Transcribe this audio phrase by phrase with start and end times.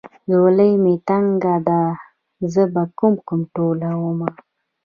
[0.31, 1.53] ځولۍ مې تنګه
[2.53, 4.29] زه به کوم کوم ټولومه.